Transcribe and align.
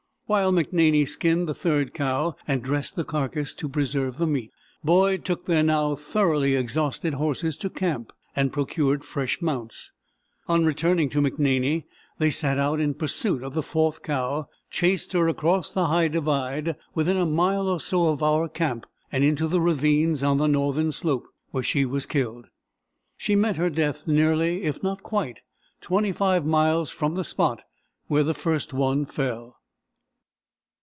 While 0.27 0.53
McNaney 0.53 1.09
skinned 1.09 1.49
the 1.49 1.53
third 1.53 1.93
cow 1.93 2.37
and 2.47 2.63
dressed 2.63 2.95
the 2.95 3.03
carcass 3.03 3.53
to 3.55 3.67
preserve 3.67 4.17
the 4.17 4.25
meat, 4.25 4.53
Boyd 4.81 5.25
took 5.25 5.45
their 5.45 5.61
now 5.61 5.95
thoroughly 5.97 6.55
exhausted 6.55 7.15
horses 7.15 7.57
to 7.57 7.69
camp 7.69 8.13
and 8.33 8.53
procured 8.53 9.03
fresh 9.03 9.41
mounts. 9.41 9.91
On 10.47 10.63
returning 10.63 11.09
to 11.09 11.19
McNaney 11.21 11.83
they 12.17 12.29
set 12.29 12.57
out 12.57 12.79
in 12.79 12.93
pursuit 12.93 13.43
of 13.43 13.53
the 13.55 13.61
fourth 13.61 14.01
cow, 14.03 14.47
chased 14.69 15.11
her 15.11 15.27
across 15.27 15.69
the 15.69 15.87
High 15.87 16.07
Divide, 16.07 16.77
within 16.95 17.17
a 17.17 17.25
mile 17.25 17.67
or 17.67 17.81
so 17.81 18.07
of 18.07 18.23
our 18.23 18.47
camp, 18.47 18.85
and 19.11 19.25
into 19.25 19.49
the 19.49 19.59
ravines 19.59 20.23
on 20.23 20.37
the 20.37 20.47
northern 20.47 20.93
slope, 20.93 21.27
where 21.49 21.61
she 21.61 21.83
was 21.83 22.05
killed. 22.05 22.47
She 23.17 23.35
met 23.35 23.57
her 23.57 23.69
death 23.69 24.07
nearly 24.07 24.63
if 24.63 24.81
not 24.81 25.03
quite 25.03 25.39
25 25.81 26.45
miles 26.45 26.89
from 26.89 27.15
the 27.15 27.25
spot 27.25 27.63
where 28.07 28.23
the 28.23 28.33
first 28.33 28.73
one 28.73 29.05
fell. 29.05 29.57